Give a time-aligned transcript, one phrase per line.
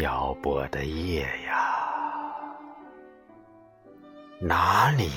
[0.00, 2.42] 漂泊的夜呀，
[4.40, 5.10] 哪里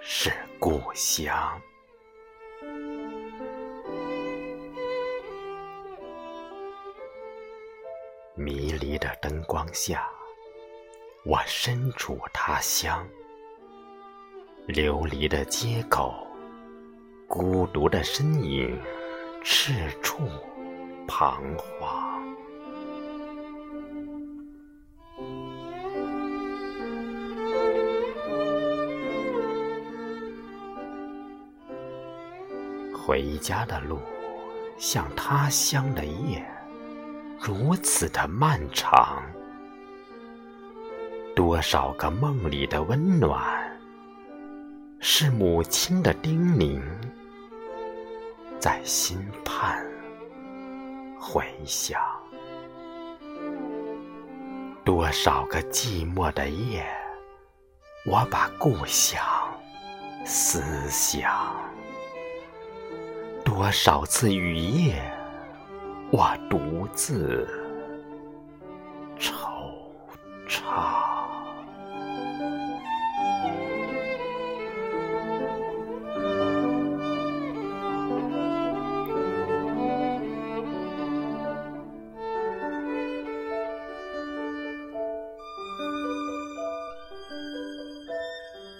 [0.00, 1.62] 是故乡？
[8.34, 10.10] 迷离的灯光下，
[11.24, 13.06] 我身处他乡。
[14.66, 16.26] 流离的街口，
[17.28, 18.76] 孤独的身影，
[19.44, 20.28] 赤处
[21.06, 21.99] 彷徨。
[33.02, 33.98] 回家的路，
[34.76, 36.44] 像他乡的夜，
[37.40, 39.22] 如此的漫长。
[41.34, 43.42] 多少个梦里的温暖，
[45.00, 46.80] 是母亲的叮咛，
[48.58, 49.82] 在心畔
[51.18, 51.98] 回响。
[54.84, 56.86] 多少个寂寞的夜，
[58.06, 59.22] 我把故乡
[60.24, 61.59] 思想。
[63.60, 65.12] 多少次雨夜，
[66.10, 67.46] 我独自
[69.18, 69.34] 惆
[70.48, 70.64] 怅。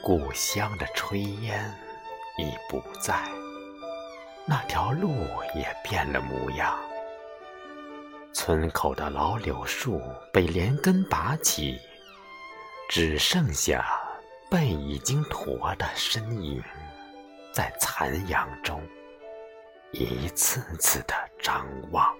[0.03, 1.71] 故乡的炊烟
[2.39, 3.40] 已不在。
[4.51, 5.15] 那条路
[5.55, 6.77] 也变了模样，
[8.33, 10.03] 村口的老柳树
[10.33, 11.79] 被连根拔起，
[12.89, 13.87] 只剩下
[14.51, 16.61] 背已经驼的身影，
[17.53, 18.83] 在残阳中
[19.93, 22.13] 一次次的张望。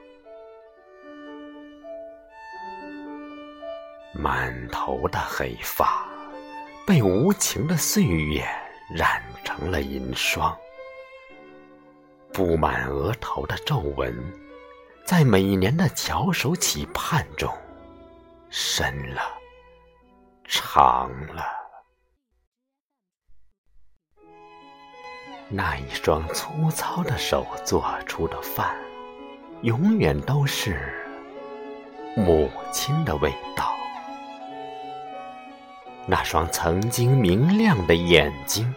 [4.15, 6.07] 满头的黑发
[6.87, 8.45] 被无情的岁月
[8.97, 10.57] 染成了银霜。
[12.33, 14.15] 布满额头的皱纹，
[15.05, 17.53] 在每年的翘首企盼中，
[18.49, 19.21] 深了，
[20.45, 21.45] 长了。
[25.49, 28.77] 那一双粗糙的手做出的饭，
[29.63, 30.79] 永远都是
[32.17, 33.75] 母亲的味道。
[36.07, 38.73] 那双曾经明亮的眼睛。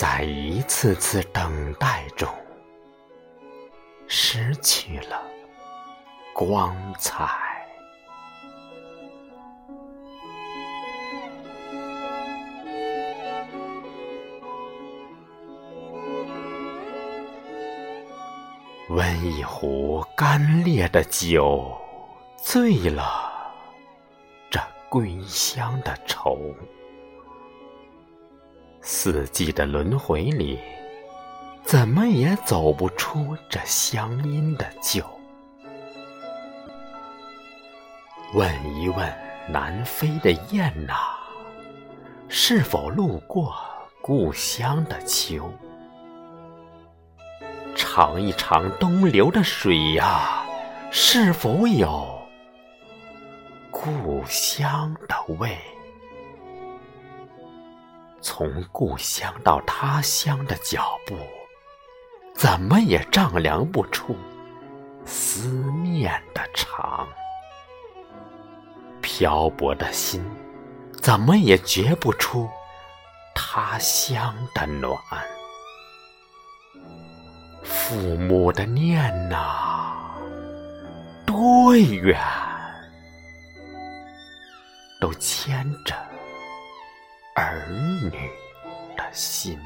[0.00, 2.26] 在一次次等待中，
[4.08, 5.22] 失去了
[6.32, 7.28] 光彩。
[18.88, 21.78] 温一壶干裂的酒，
[22.38, 23.30] 醉了
[24.50, 26.54] 这归乡的愁。
[28.82, 30.58] 四季的轮回里，
[31.62, 35.04] 怎么也走不出这乡音的旧。
[38.32, 38.48] 问
[38.80, 39.12] 一问
[39.48, 40.94] 南飞的雁呐，
[42.28, 43.54] 是否路过
[44.00, 45.52] 故乡的秋？
[47.74, 50.42] 尝一尝东流的水呀，
[50.90, 52.18] 是否有
[53.70, 55.58] 故乡的味？
[58.22, 61.16] 从故乡到他乡的脚步，
[62.34, 64.14] 怎么也丈量不出
[65.06, 65.48] 思
[65.82, 67.06] 念的长；
[69.00, 70.22] 漂泊的心，
[71.00, 72.48] 怎么也觉不出
[73.34, 74.96] 他乡的暖。
[77.64, 80.14] 父母的念呐，
[81.26, 82.20] 多远，
[85.00, 86.09] 都牵着。
[87.40, 87.66] 儿
[88.02, 88.10] 女
[88.94, 89.58] 的心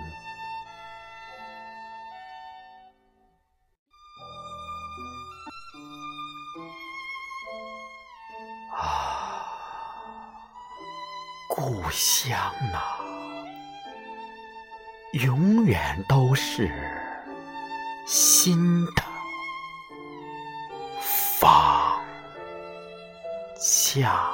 [8.72, 9.44] 啊，
[11.48, 12.38] 故乡
[12.72, 13.00] 啊，
[15.14, 16.70] 永远都是
[18.06, 19.02] 新的
[21.00, 22.00] 方
[23.56, 24.33] 向。